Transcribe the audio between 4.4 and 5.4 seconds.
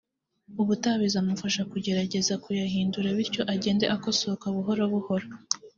buhoro buhoro